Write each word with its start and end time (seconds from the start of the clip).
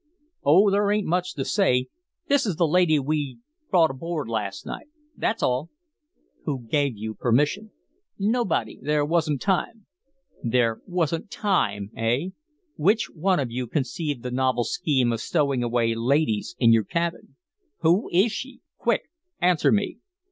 "Oh, 0.43 0.71
there 0.71 0.89
ain't 0.89 1.05
much 1.05 1.35
to 1.35 1.45
say. 1.45 1.85
This 2.27 2.47
is 2.47 2.55
the 2.55 2.67
lady 2.67 2.97
we 2.97 3.37
brought 3.69 3.91
aboard 3.91 4.27
last 4.29 4.65
night 4.65 4.87
that's 5.15 5.43
all." 5.43 5.69
"Who 6.45 6.63
gave 6.67 6.97
you 6.97 7.13
permission?" 7.13 7.69
"Nobody. 8.17 8.79
There 8.81 9.05
wasn't 9.05 9.41
time." 9.41 9.85
"There 10.41 10.81
wasn't 10.87 11.29
TIME, 11.29 11.91
eh? 11.95 12.29
Which 12.77 13.11
one 13.13 13.39
of 13.39 13.51
you 13.51 13.67
conceived 13.67 14.23
the 14.23 14.31
novel 14.31 14.63
scheme 14.63 15.11
of 15.11 15.21
stowing 15.21 15.61
away 15.61 15.93
ladies 15.93 16.55
in 16.57 16.73
your 16.73 16.83
cabin? 16.83 17.35
Whose 17.81 18.09
is 18.11 18.31
she? 18.31 18.61
Quick! 18.79 19.03
Answer 19.39 19.71
me." 19.71 19.99